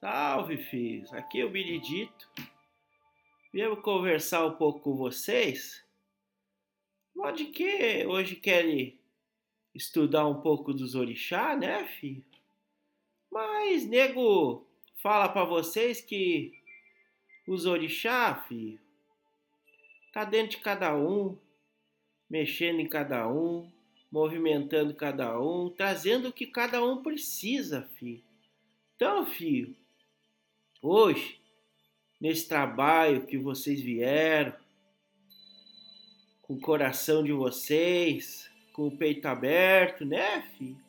[0.00, 1.12] Salve, filhos!
[1.12, 2.26] Aqui é o Benedito.
[3.52, 5.84] Viemos conversar um pouco com vocês.
[7.14, 8.98] Pode que hoje querem
[9.74, 12.24] estudar um pouco dos orixá, né, filho?
[13.30, 14.66] Mas nego
[15.02, 16.58] fala para vocês que
[17.46, 18.80] os orixá, filho,
[20.14, 21.36] tá dentro de cada um,
[22.28, 23.70] mexendo em cada um,
[24.10, 28.24] movimentando cada um, trazendo o que cada um precisa, filho.
[28.96, 29.76] Então, filho,
[30.82, 31.40] hoje,
[32.20, 34.54] nesse trabalho que vocês vieram,
[36.42, 40.80] com o coração de vocês, com o peito aberto, né, filho?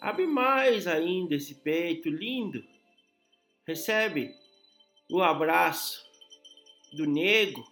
[0.00, 2.64] Abre mais ainda esse peito lindo.
[3.66, 4.34] Recebe
[5.10, 6.04] o abraço
[6.92, 7.66] do nego,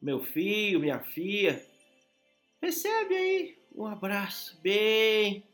[0.00, 1.66] meu filho, minha filha.
[2.60, 5.44] Recebe aí um abraço bem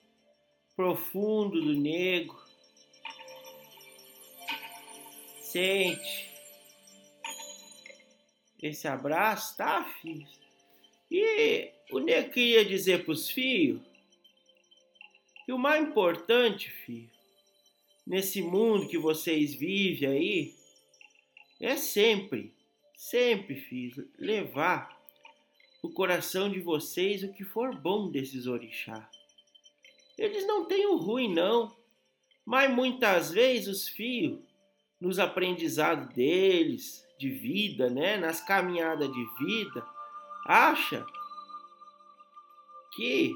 [0.74, 2.45] profundo do nego.
[5.56, 6.28] Sente
[8.62, 10.28] esse abraço, tá, filho?
[11.10, 13.80] E o nego queria dizer pros filhos
[15.46, 17.10] que o mais importante, filho,
[18.06, 20.54] nesse mundo que vocês vivem aí,
[21.58, 22.52] é sempre,
[22.94, 24.94] sempre, filho, levar
[25.82, 29.10] o coração de vocês o que for bom desses orixá.
[30.18, 31.74] Eles não têm o ruim, não,
[32.44, 34.38] mas muitas vezes os filhos,
[35.00, 39.86] nos aprendizados deles, de vida, né, nas caminhadas de vida,
[40.46, 41.04] acha
[42.92, 43.34] que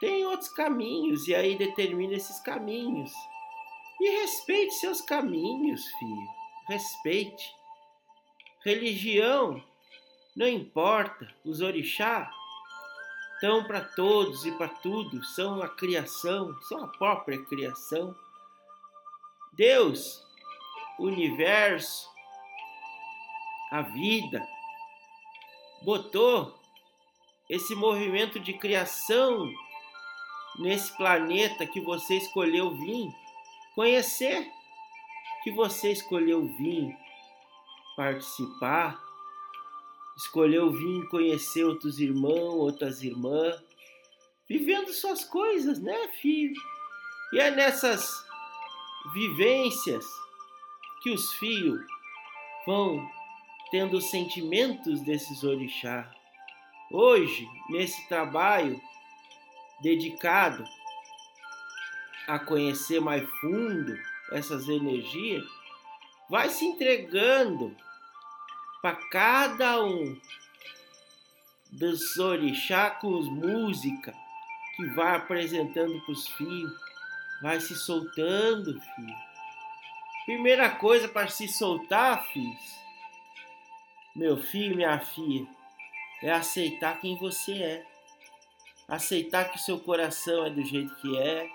[0.00, 3.12] tem outros caminhos e aí determina esses caminhos.
[4.00, 6.28] E respeite seus caminhos, filho.
[6.68, 7.52] Respeite.
[8.64, 9.62] Religião
[10.38, 12.30] não importa, os orixá
[13.34, 18.14] estão para todos e para tudo, são a criação, são a própria criação.
[19.54, 20.24] Deus,
[20.98, 22.08] universo,
[23.70, 24.46] a vida,
[25.82, 26.58] botou
[27.48, 29.50] esse movimento de criação
[30.58, 33.08] nesse planeta que você escolheu vir,
[33.74, 34.50] conhecer,
[35.42, 36.96] que você escolheu vir
[37.96, 39.00] participar,
[40.16, 43.62] escolheu vir conhecer outros irmãos, outras irmãs,
[44.48, 46.60] vivendo suas coisas, né, filho?
[47.32, 48.10] E é nessas
[49.12, 50.04] vivências
[51.02, 51.80] que os filhos
[52.66, 53.08] vão
[53.70, 56.06] tendo sentimentos desses orixás.
[56.90, 58.80] Hoje, nesse trabalho
[59.82, 60.64] dedicado
[62.26, 63.96] a conhecer mais fundo
[64.32, 65.44] essas energias,
[66.28, 67.74] vai se entregando
[68.82, 70.18] para cada um
[71.72, 74.14] dos orixá com música
[74.76, 76.72] que vai apresentando para os filhos,
[77.42, 79.28] vai se soltando, filho.
[80.28, 82.78] Primeira coisa para se soltar, filhos,
[84.14, 85.48] meu filho, minha filha,
[86.22, 87.86] é aceitar quem você é.
[88.86, 91.48] Aceitar que seu coração é do jeito que é.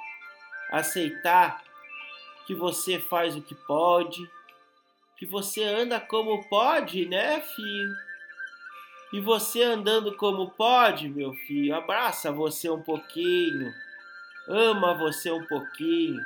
[0.72, 1.64] Aceitar
[2.48, 4.28] que você faz o que pode.
[5.18, 7.96] Que você anda como pode, né, filho?
[9.14, 13.72] E você andando como pode, meu filho, abraça você um pouquinho,
[14.48, 16.20] ama você um pouquinho.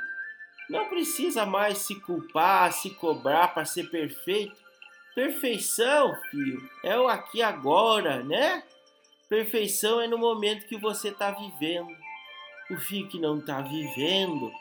[0.68, 4.68] Não precisa mais se culpar, se cobrar para ser perfeito
[5.18, 8.62] Perfeição, filho, é o aqui agora, né?
[9.28, 11.90] Perfeição é no momento que você está vivendo.
[12.70, 14.52] O filho que não está vivendo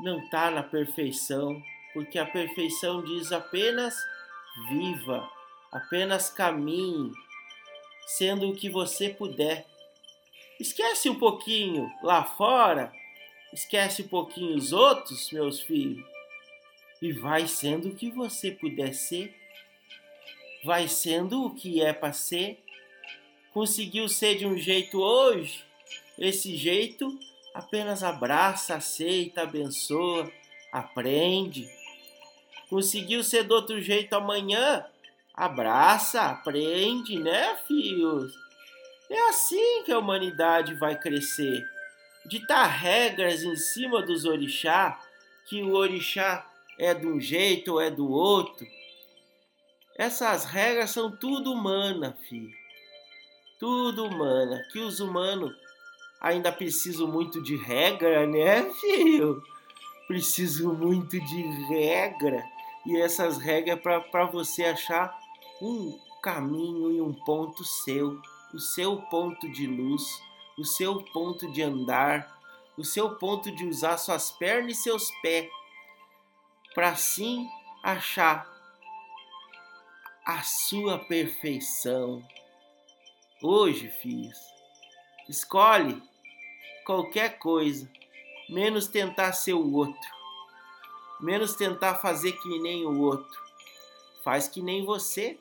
[0.00, 3.94] não está na perfeição, porque a perfeição diz apenas
[4.68, 5.30] viva,
[5.70, 7.12] apenas caminhe,
[8.08, 9.64] sendo o que você puder.
[10.58, 12.92] Esquece um pouquinho lá fora,
[13.54, 16.04] esquece um pouquinho os outros, meus filhos,
[17.00, 19.32] e vai sendo o que você puder ser,
[20.64, 22.58] vai sendo o que é para ser.
[23.52, 25.64] Conseguiu ser de um jeito hoje,
[26.18, 27.16] esse jeito
[27.54, 30.28] apenas abraça, aceita, abençoa,
[30.72, 31.68] aprende.
[32.68, 34.84] Conseguiu ser do outro jeito amanhã,
[35.32, 38.34] abraça, aprende, né, filhos?
[39.08, 41.64] É assim que a humanidade vai crescer.
[42.26, 44.98] Ditar regras em cima dos orixá,
[45.46, 46.46] que o orixá
[46.78, 48.66] é de um jeito ou é do outro.
[49.96, 52.52] Essas regras são tudo humana, filho.
[53.60, 54.64] Tudo humana.
[54.72, 55.54] Que os humanos
[56.20, 59.42] ainda precisam muito de regra, né, filho?
[60.08, 62.42] Preciso muito de regra.
[62.86, 65.16] E essas regras é para você achar
[65.60, 68.18] um caminho e um ponto seu,
[68.52, 70.02] o seu ponto de luz,
[70.58, 72.40] o seu ponto de andar,
[72.76, 75.50] o seu ponto de usar suas pernas e seus pés
[76.74, 77.48] para assim
[77.82, 78.52] achar
[80.24, 82.26] a sua perfeição.
[83.42, 84.38] Hoje, filhos,
[85.28, 86.02] escolhe
[86.84, 87.90] qualquer coisa,
[88.48, 90.10] menos tentar ser o outro,
[91.20, 93.44] menos tentar fazer que nem o outro.
[94.22, 95.38] Faz que nem você.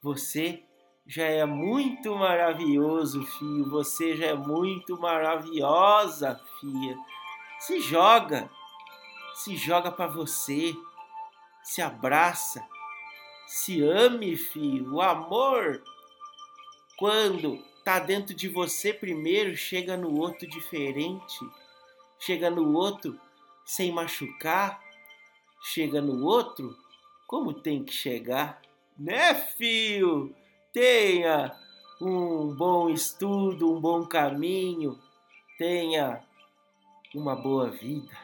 [0.00, 0.62] Você
[1.06, 3.68] já é muito maravilhoso, filho.
[3.70, 6.96] Você já é muito maravilhosa, filha.
[7.58, 8.50] Se joga,
[9.34, 10.74] se joga para você,
[11.62, 12.66] se abraça,
[13.46, 14.94] se ame, filho.
[14.94, 15.82] O amor,
[16.96, 21.38] quando tá dentro de você primeiro, chega no outro diferente,
[22.18, 23.20] chega no outro
[23.64, 24.82] sem machucar,
[25.60, 26.76] chega no outro
[27.26, 28.60] como tem que chegar,
[28.98, 30.34] né, filho?
[30.74, 31.54] Tenha
[32.00, 34.98] um bom estudo, um bom caminho,
[35.56, 36.20] tenha
[37.14, 38.23] uma boa vida.